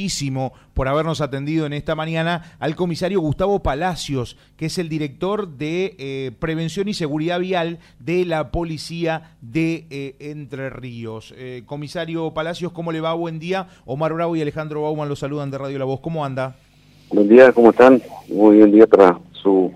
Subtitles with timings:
[0.00, 5.46] muchísimo por habernos atendido en esta mañana al comisario Gustavo Palacios, que es el director
[5.46, 11.34] de eh, Prevención y Seguridad Vial de la Policía de eh, Entre Ríos.
[11.36, 13.12] Eh, comisario Palacios, ¿cómo le va?
[13.12, 13.66] Buen día.
[13.84, 16.00] Omar Bravo y Alejandro Bauman los saludan de Radio La Voz.
[16.00, 16.56] ¿Cómo anda?
[17.10, 18.00] Buen día, ¿cómo están?
[18.30, 19.70] Muy buen día para su,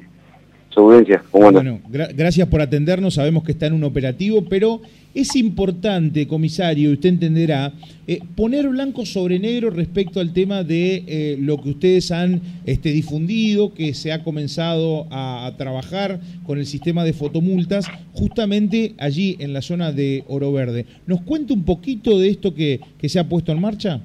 [1.32, 3.14] Bueno, gracias por atendernos.
[3.14, 4.80] Sabemos que está en un operativo, pero
[5.14, 7.72] es importante, comisario, usted entenderá,
[8.08, 12.90] eh, poner blanco sobre negro respecto al tema de eh, lo que ustedes han este,
[12.90, 19.52] difundido, que se ha comenzado a, trabajar con el sistema de fotomultas, justamente allí en
[19.52, 20.85] la zona de Oro Verde.
[21.07, 24.00] ¿Nos cuenta un poquito de esto que, se ha puesto en marcha?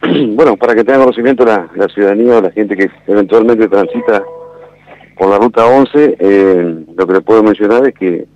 [0.34, 4.22] Bueno, para que tenga conocimiento la, ciudadanía o la gente que eventualmente transita
[5.16, 8.26] por la ruta 11, eh, lo que le puedo mencionar es que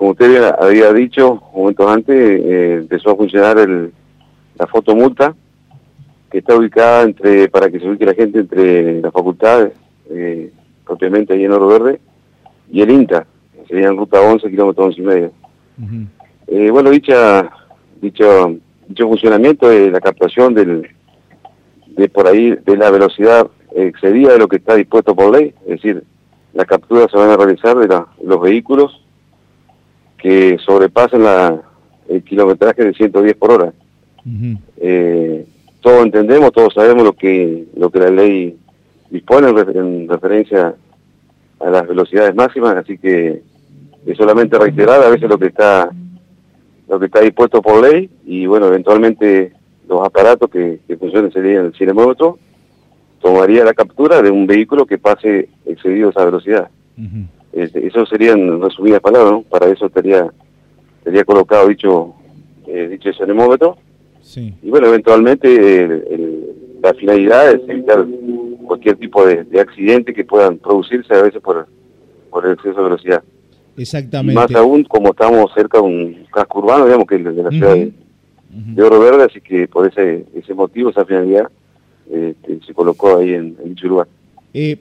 [0.00, 3.92] como usted había dicho momentos antes, eh, empezó a funcionar el,
[4.58, 5.34] la fotomulta,
[6.30, 9.74] que está ubicada entre para que se ubique la gente entre las facultades,
[10.08, 10.50] eh,
[10.86, 12.00] propiamente ahí en Oro Verde,
[12.72, 13.26] y el INTA,
[13.68, 15.32] sería en ruta 11, kilómetros 11 y medio.
[16.46, 17.50] Eh, bueno, dicha,
[18.00, 18.56] dicho,
[18.88, 20.88] dicho funcionamiento de la captación del,
[21.88, 25.82] de por ahí, de la velocidad excedida de lo que está dispuesto por ley, es
[25.82, 26.04] decir,
[26.52, 29.02] las capturas se van a realizar de los vehículos
[30.18, 31.62] que sobrepasen la,
[32.08, 33.72] el kilometraje de 110 por hora.
[34.76, 35.46] eh,
[35.80, 38.58] todos entendemos, todos sabemos lo que lo que la ley
[39.08, 40.74] dispone en, referencia
[41.58, 43.42] a las velocidades máximas, así que
[44.06, 45.90] es solamente reiterar a veces lo que está
[46.88, 49.52] lo que está dispuesto por ley y bueno, eventualmente
[49.88, 52.38] los aparatos que, que funcionen serían el cinemómetro
[53.20, 56.68] tomaría la captura de un vehículo que pase excedido esa velocidad.
[57.52, 59.42] Este, eso serían resumidas palabras, ¿no?
[59.42, 60.30] Para eso estaría,
[60.98, 62.14] estaría colocado dicho,
[62.66, 63.76] eh, dicho anemómetro.
[64.22, 64.54] Sí.
[64.62, 66.04] Y bueno, eventualmente
[66.82, 68.06] la finalidad es evitar
[68.66, 71.66] cualquier tipo de, accidente que puedan producirse a veces por,
[72.30, 73.22] por el exceso de velocidad.
[73.76, 74.32] Exactamente.
[74.32, 77.50] Y más aún como estamos cerca de un casco urbano, digamos que es de la
[77.50, 81.48] ciudad de, Oro Verde, así que por ese, ese motivo, esa finalidad,
[82.12, 84.08] este, se colocó ahí en, en dicho lugar.
[84.54, 84.78] Eh,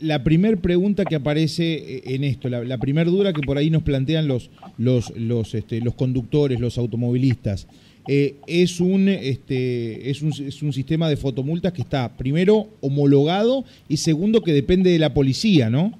[0.00, 3.70] la primera pregunta que aparece eh, en esto, la, la primera duda que por ahí
[3.70, 7.66] nos plantean los, los, los, este, los conductores, los automovilistas,
[8.08, 13.64] eh, es, un, este, es, un, es un sistema de fotomultas que está primero homologado
[13.88, 15.92] y segundo que depende de la policía, ¿no?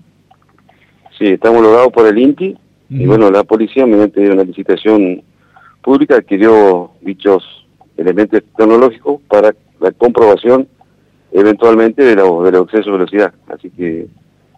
[1.18, 2.56] Sí, está homologado por el INTI
[2.88, 5.22] y bueno, la policía mediante una licitación
[5.82, 7.44] pública adquirió dichos
[7.96, 10.68] elementos tecnológicos para la comprobación
[11.32, 13.34] eventualmente de, lo, de los excesos de velocidad.
[13.48, 14.06] Así que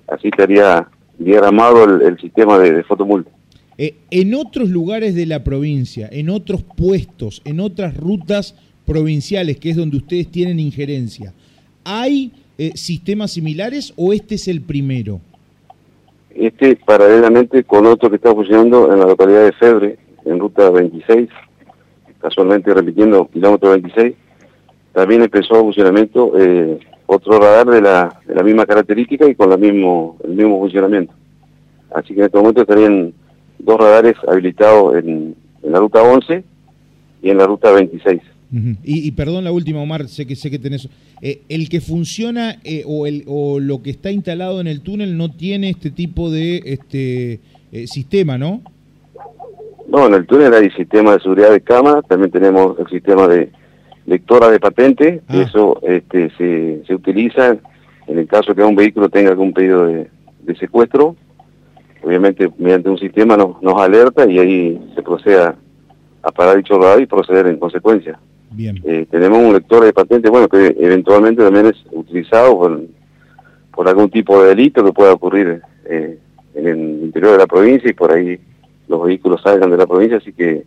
[0.08, 0.88] así estaría
[1.18, 3.30] diagramado el, el sistema de, de fotomulta.
[3.78, 8.54] Eh, en otros lugares de la provincia, en otros puestos, en otras rutas
[8.86, 11.32] provinciales, que es donde ustedes tienen injerencia,
[11.84, 15.20] ¿hay eh, sistemas similares o este es el primero?
[16.34, 21.28] Este paralelamente con otro que está funcionando en la localidad de Febre, en ruta 26,
[22.20, 24.14] casualmente repitiendo kilómetro 26,
[24.92, 29.56] también empezó funcionamiento eh, otro radar de la, de la misma característica y con la
[29.56, 31.12] mismo, el mismo funcionamiento.
[31.94, 33.12] Así que en este momento estarían
[33.58, 36.42] dos radares habilitados en, la ruta 11
[37.22, 38.20] y en la ruta 26.
[38.82, 40.88] y, perdón la última, Omar, sé que sé que tenés...
[41.20, 45.16] Eh, el que funciona eh, o, el, o lo que está instalado en el túnel
[45.16, 47.40] no tiene este tipo de este
[47.86, 48.60] sistema, ¿no?
[49.88, 53.50] No, en el túnel hay sistema de seguridad de cámara, también tenemos el sistema de
[54.06, 55.42] lectora de patente, ah.
[55.42, 57.58] eso este, se, se utiliza
[58.06, 60.08] en el caso que un vehículo tenga algún pedido de,
[60.58, 61.16] secuestro,
[62.02, 65.54] obviamente mediante un sistema nos, nos alerta y ahí se procede a,
[66.32, 68.18] parar dicho radar y proceder en consecuencia.
[68.50, 68.78] Bien.
[68.84, 72.82] Eh, tenemos un lector de patente, bueno, que eventualmente también es utilizado por,
[73.74, 76.18] por algún tipo de delito que pueda ocurrir eh,
[76.54, 78.38] en el interior de la provincia y por ahí
[78.88, 80.64] los vehículos salgan de la provincia, así que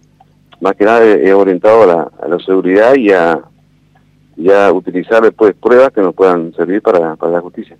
[0.66, 6.16] más que nada es orientado a la, seguridad y a, utilizar después pruebas que nos
[6.16, 7.78] puedan servir para, la justicia.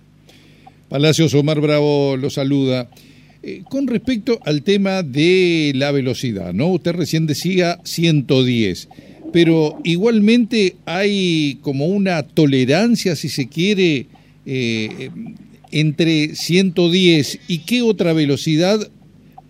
[0.88, 2.86] Palacios Omar Bravo lo saluda.
[3.42, 6.68] Eh, con respecto al tema de la velocidad, ¿no?
[6.68, 8.88] Usted recién decía 110,
[9.32, 14.06] pero igualmente hay como una tolerancia, si se quiere,
[14.46, 15.10] eh,
[15.72, 18.78] entre 110 y qué otra velocidad,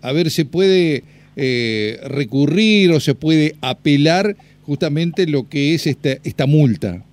[0.01, 1.03] a ver, se puede
[1.39, 4.35] eh, recurrir o se puede apelar
[4.65, 7.03] justamente lo que es esta, esta multa.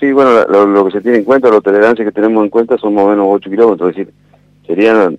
[0.00, 2.94] Sí, bueno, lo, que se tiene en cuenta, la tolerancia que tenemos en cuenta son
[2.94, 4.14] más o menos 8 kilómetros, es decir,
[4.66, 5.18] serían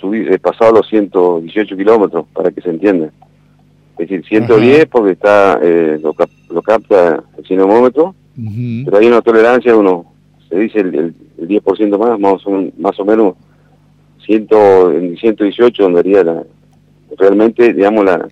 [0.00, 3.10] subir, eh, pasado los 118 kilómetros, para que se entienda.
[3.92, 8.14] Es decir, 110 porque está eh, lo, capta el cinemómetro,
[8.84, 10.12] pero hay una tolerancia, uno
[10.48, 13.34] se dice el, 10% más, más o, más o menos
[14.26, 14.48] 100,
[14.94, 16.42] en 118 donde haría la,
[17.18, 18.28] realmente, digamos, la,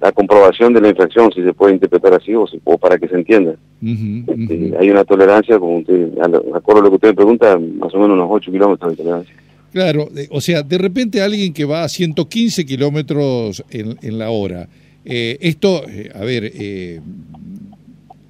[0.00, 3.14] la comprobación de la infracción, si se puede interpretar así o, o para que se
[3.14, 3.54] entienda.
[3.82, 6.10] Este, hay una tolerancia, como usted,
[6.54, 9.34] acuerdo a lo que usted me pregunta, más o menos unos 8 kilómetros de tolerancia.
[9.72, 14.68] Claro, o sea, de repente alguien que va a 115 kilómetros en, en la hora,
[15.04, 17.00] eh, esto, eh, a ver, eh,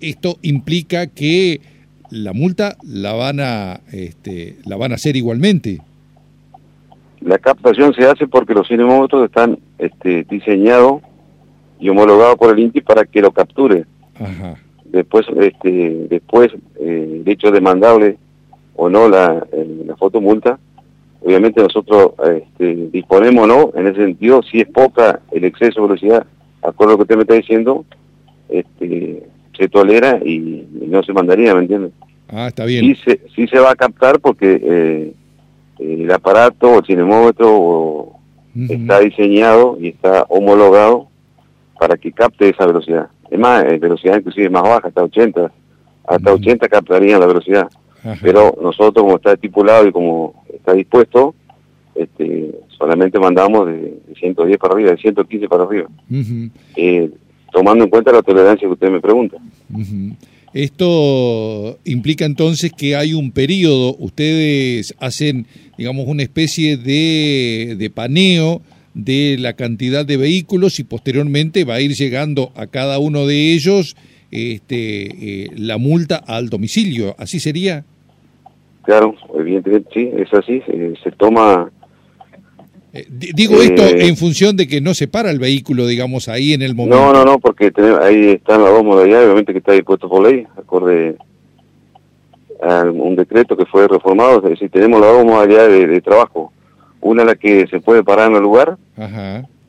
[0.00, 1.60] esto implica que
[2.10, 5.81] la multa la van a, este, la van a hacer igualmente.
[7.24, 11.02] La captación se hace porque los cinemómetros están este, diseñados
[11.78, 13.84] y homologados por el INTI para que lo capture.
[14.84, 18.19] Después, este, después el hecho demandable
[18.76, 19.46] o no la,
[19.86, 20.58] la fotomulta,
[21.20, 26.26] obviamente nosotros este, disponemos no en ese sentido si es poca el exceso de velocidad
[26.62, 27.84] acuerdo a lo que usted me está diciendo,
[28.48, 29.24] este,
[29.56, 31.90] se tolera y, no se mandaría, ¿me entiende?
[32.28, 32.84] Ah, está bien.
[32.84, 35.12] Sí se, sí se va a captar porque eh,
[35.82, 38.12] el aparato o el cinemómetro
[38.69, 41.08] está diseñado y está homologado
[41.79, 43.08] para que capte esa velocidad.
[43.31, 45.50] Es más, eh, velocidad inclusive más baja, hasta 80.
[46.05, 47.69] Hasta 80 captarían la velocidad.
[48.20, 51.34] Pero nosotros, como está estipulado y como está dispuesto,
[51.94, 55.88] este, solamente mandamos de, 110 para arriba, de 115 para arriba,
[56.76, 57.11] eh,
[57.52, 59.37] tomando en cuenta la tolerancia que usted me pregunta.
[60.54, 65.46] Esto implica entonces que hay un periodo, ustedes hacen,
[65.78, 68.60] digamos, una especie de, de paneo
[68.94, 73.52] de la cantidad de vehículos y posteriormente va a ir llegando a cada uno de
[73.52, 73.96] ellos
[74.31, 77.84] este, eh, la multa al domicilio, ¿así sería?
[78.82, 80.62] Claro, evidentemente sí, es así,
[81.02, 81.70] se toma
[82.94, 86.53] eh, digo esto eh, en función de que no se para el vehículo, digamos, ahí
[86.53, 86.97] en el momento.
[86.97, 87.73] No, no, no, porque
[88.03, 91.17] ahí están las dos modalidades, obviamente que está dispuesto por ley, acorde
[92.61, 96.53] a un decreto que fue reformado, es decir, tenemos las dos modalidades de, trabajo.
[97.00, 98.77] Una la que se puede parar en el lugar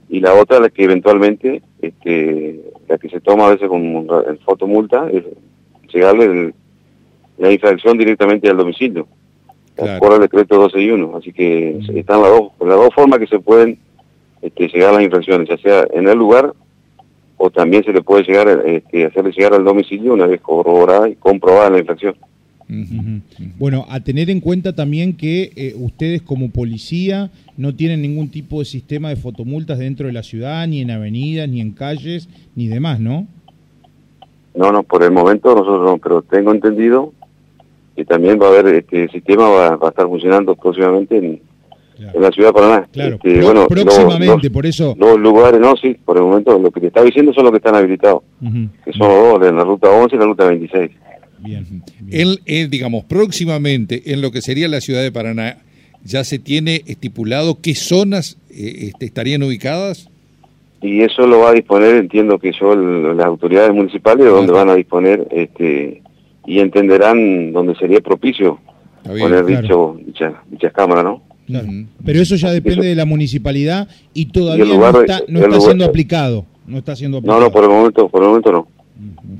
[0.09, 4.07] y la otra la que eventualmente, este, la que se toma a veces con
[4.45, 5.23] fotomulta, es
[5.91, 6.53] llegarle
[7.37, 9.07] la infracción directamente al domicilio
[9.99, 11.17] por el decreto 12 y 1.
[11.17, 13.77] Así que están las dos, las dos formas que se pueden
[14.41, 16.53] este, llegar a las infracciones, ya sea en el lugar
[17.37, 21.15] o también se le puede llegar este, hacerle llegar al domicilio una vez corroborada y
[21.15, 22.15] comprobada la infracción.
[23.59, 28.59] Bueno, a tener en cuenta también que eh, ustedes como policía no tienen ningún tipo
[28.59, 32.67] de sistema de fotomultas dentro de la ciudad, ni en avenidas, ni en calles, ni
[32.67, 33.27] demás, ¿no?
[34.55, 37.13] No, no, por el momento nosotros no, pero tengo entendido
[37.95, 41.41] que también va a haber, este sistema va, a estar funcionando próximamente en,
[42.19, 42.87] la ciudad de Paraná.
[42.91, 44.95] Claro, este, bueno, próximamente, por eso.
[44.97, 47.57] Los lugares, no, sí, por el momento lo que te está diciendo son los que
[47.57, 48.23] están habilitados,
[48.83, 50.91] que son los dos, en la ruta 11 y la ruta 26.
[51.39, 55.59] Bien, Él, digamos, próximamente en lo que sería la ciudad de Paraná,
[56.03, 60.09] ¿ya se tiene estipulado qué zonas eh, este, estarían ubicadas?
[60.81, 64.75] Y eso lo va a disponer, entiendo que yo, las autoridades municipales, donde van a
[64.75, 66.01] disponer este
[66.45, 68.59] y entenderán dónde sería propicio
[69.03, 71.21] poner dicho, dicha, dichas cámaras, ¿no?
[72.05, 76.45] Pero eso ya depende de la municipalidad y todavía no está, no está siendo aplicado.
[76.65, 78.67] No está siendo No, no, por el momento, por el momento no.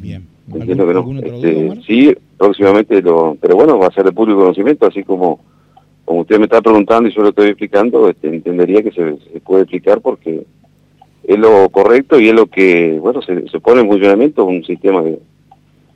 [0.02, 0.28] Bien.
[0.54, 1.20] Entiendo que no.
[1.20, 5.40] Este, sí, próximamente lo, pero bueno, va a ser de público conocimiento, así como
[6.06, 9.40] como usted me está preguntando y yo lo estoy explicando, este, entendería que se, se,
[9.40, 10.46] puede explicar porque
[11.24, 15.02] es lo correcto y es lo que, bueno, se, se pone en funcionamiento un sistema
[15.02, 15.20] de,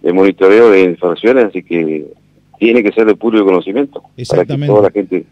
[0.07, 2.05] de monitoreo de infracciones, así que
[2.57, 5.25] tiene que ser de público conocimiento para que toda la gente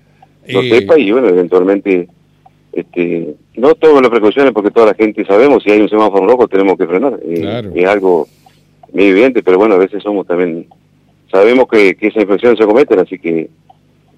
[0.49, 2.09] lo eh, sepa y bueno, eventualmente
[2.73, 6.49] este no tomen las precauciones porque toda la gente sabemos si hay un semáforo rojo
[6.49, 7.17] tenemos que frenar.
[7.23, 8.27] Eh, es algo
[8.91, 10.67] muy evidente, pero bueno, a veces somos también
[11.31, 13.49] sabemos que, que esas infracciones se cometen, así que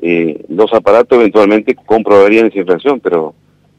[0.02, 3.36] eh, los aparatos eventualmente comprobarían esa infracción, pero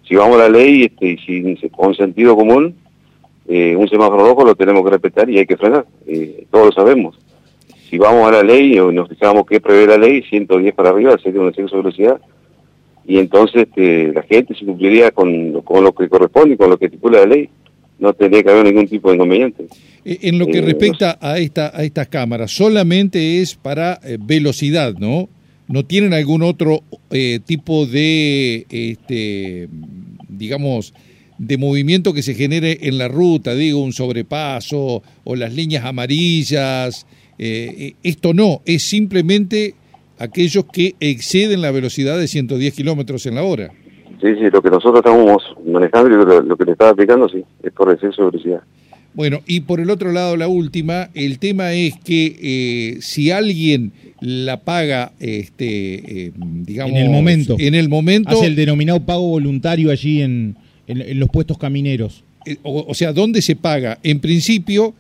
[0.07, 2.77] si vamos a la ley este, y si, con sentido común,
[3.51, 6.73] eh, un semáforo rojo lo tenemos que respetar y hay que frenar, eh, todos lo
[6.73, 7.19] sabemos.
[7.89, 11.17] Si vamos a la ley o nos fijamos que prevé la ley, 110 para arriba
[11.17, 12.21] sería un exceso de velocidad,
[13.07, 16.87] y entonces este, la gente se cumpliría con, con lo que corresponde con lo que
[16.87, 17.49] estipula la ley
[17.99, 19.65] no tendría que haber ningún tipo de inconveniente.
[20.05, 25.29] Eh, en lo que respecta a esta a estas cámaras, solamente es para velocidad, ¿no?
[25.67, 26.83] ¿No tienen algún otro
[27.47, 29.69] tipo de, este,
[30.29, 30.95] digamos,
[31.39, 37.07] de movimiento que se genere en la ruta, digo, un sobrepaso o las líneas amarillas.
[37.39, 39.75] Eh, eh, esto no, es simplemente
[40.19, 43.71] aquellos que exceden la velocidad de 110 kilómetros en la hora.
[44.21, 47.45] Sí, sí, lo que nosotros estamos manejando y lo, lo que le estaba aplicando, sí,
[47.63, 48.63] es por exceso de velocidad.
[49.15, 53.93] Bueno, y por el otro lado, la última, el tema es que eh, si alguien
[54.21, 56.93] la paga, este, eh, digamos...
[56.93, 57.57] En el momento.
[57.59, 58.31] En el momento...
[58.31, 60.57] Hace el denominado pago voluntario allí en,
[60.89, 62.25] en, los puestos camineros.
[62.47, 63.99] Eh, o, o, sea, ¿dónde se paga?
[64.03, 64.95] En principio,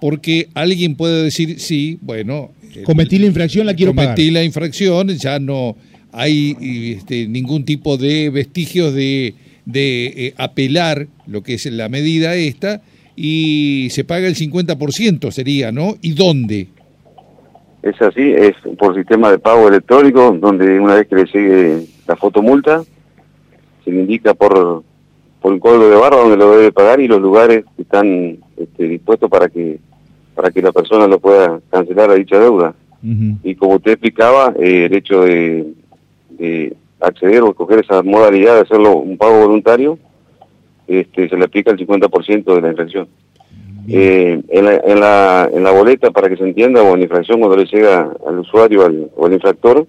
[0.00, 2.52] porque alguien puede decir, sí, bueno...
[2.84, 4.14] Cometí la infracción, la quiero pagar.
[4.14, 5.76] Cometí la infracción, ya no
[6.10, 9.34] hay este, ningún tipo de vestigios de,
[9.66, 12.80] de apelar lo que es la medida esta
[13.16, 15.96] y se paga el 50% sería, ¿no?
[16.00, 16.68] ¿Y dónde?
[17.82, 22.16] Es así, es por sistema de pago electrónico, donde una vez que le llegue la
[22.16, 22.82] fotomulta,
[23.84, 24.84] se le indica por,
[25.42, 28.84] por un código de barra donde lo debe pagar y los lugares que están este,
[28.84, 29.80] dispuestos para que
[30.34, 32.74] para que la persona lo pueda cancelar a dicha deuda.
[33.42, 35.66] Y como usted explicaba, eh, el hecho de,
[36.30, 39.98] de acceder o escoger esa modalidad de hacerlo un pago voluntario,
[40.86, 43.08] este, se le aplica el 50% de la infracción.
[43.88, 47.04] Eh, en, la, en, la, en, la, boleta, para que se entienda, o en la
[47.04, 49.84] infracción cuando le llega al usuario o al infractor,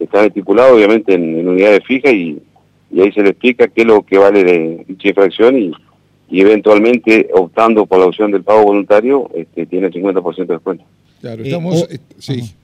[0.00, 2.40] está estipulado obviamente en, unidades fijas y,
[2.92, 5.72] y, ahí se le explica qué es lo que vale de dicha infracción y,
[6.30, 10.84] y eventualmente optando por la opción del pago voluntario, este, tiene el 50% de descuento.
[11.20, 11.88] Claro, estamos...
[11.90, 12.54] Eh, sí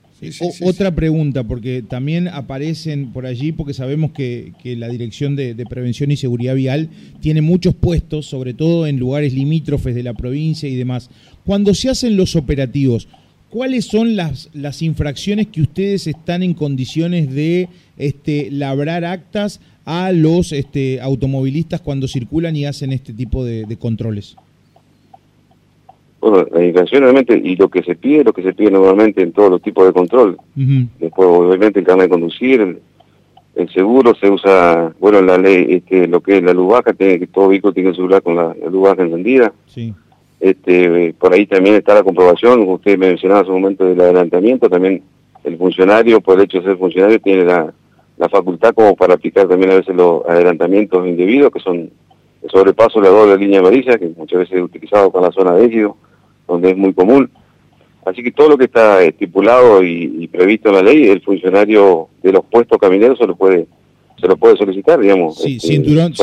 [0.61, 6.17] otra pregunta, porque también aparecen por allí, porque sabemos que, la Dirección de, Prevención y
[6.17, 6.89] Seguridad Vial
[7.21, 11.09] tiene muchos puestos, sobre todo en lugares limítrofes de la provincia y demás.
[11.45, 13.07] Cuando se hacen los operativos,
[13.49, 20.11] ¿cuáles son las, las infracciones que ustedes están en condiciones de este, labrar actas a
[20.11, 24.35] los este, automovilistas cuando circulan y hacen este tipo de controles?
[26.21, 29.31] Bueno, la indicación realmente, y lo que se pide, lo que se pide normalmente en
[29.31, 30.37] todos los tipos de control.
[30.99, 32.81] Después, obviamente, el carnet de conducir,
[33.55, 37.19] el, seguro se usa, bueno, la ley, este, lo que es la luz baja, tiene
[37.19, 39.53] que todo vehículo tiene que celular con la, luz baja encendida.
[39.67, 39.93] Sí.
[40.41, 45.01] Este, por ahí también está la comprobación, usted mencionaba hace un momento del adelantamiento, también
[45.43, 47.73] el funcionario, por el hecho de ser funcionario, tiene la,
[48.19, 51.89] la facultad como para aplicar también a veces los adelantamientos indebidos, que son
[52.41, 55.53] el sobrepaso de la doble línea amarilla, que muchas veces es utilizado con la zona
[55.55, 55.95] de éxito
[56.47, 57.29] donde es muy común.
[58.05, 62.33] Así que todo lo que está estipulado y, previsto en la ley, el funcionario de
[62.33, 63.67] los puestos camineros se lo puede
[64.19, 65.37] se lo puede solicitar, digamos.
[65.37, 66.13] Sí, este, cinturón,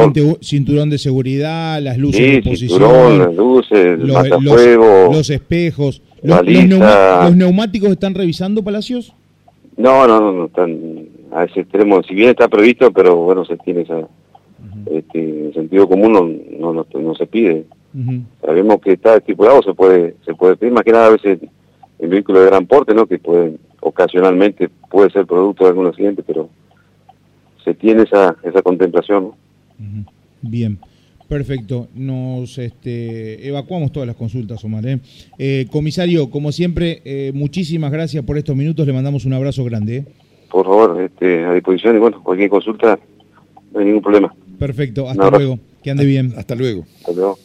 [0.43, 6.03] cinturón de seguridad, las luces de posición, cinturón, las luces, los, los, espejos.
[6.23, 9.15] Los, los, neumáticos están revisando, Palacios?
[9.79, 12.03] No, no, no, están a ese extremo.
[12.03, 14.09] Si bien está previsto, pero bueno, se tiene esa...
[14.91, 17.67] este, sentido común no, no, no se pide.
[18.43, 21.39] Sabemos que está estipulado, se puede, se puede pedir, más que nada a veces
[21.99, 23.07] en vehículos de gran porte, ¿no?
[23.07, 26.51] Que pueden, ocasionalmente puede ser producto de algún accidente, pero
[27.65, 29.33] se tiene esa, esa contemplación,
[30.43, 30.79] Bien.
[31.29, 34.87] Perfecto, nos este, evacuamos todas las consultas, Omar.
[34.87, 35.01] ¿eh?
[35.39, 40.05] Eh, comisario, como siempre, eh, muchísimas gracias por estos minutos, le mandamos un abrazo grande.
[40.51, 42.99] Por favor, este, a disposición y bueno, cualquier consulta,
[43.73, 44.35] no hay ningún problema.
[44.59, 46.33] Perfecto, hasta luego, que ande bien.
[46.37, 46.85] Hasta luego.
[46.99, 47.39] Hasta luego.